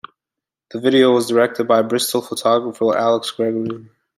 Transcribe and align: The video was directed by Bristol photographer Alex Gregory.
The 0.71 0.79
video 0.79 1.11
was 1.13 1.27
directed 1.27 1.67
by 1.67 1.83
Bristol 1.83 2.23
photographer 2.23 2.97
Alex 2.97 3.29
Gregory. 3.29 3.87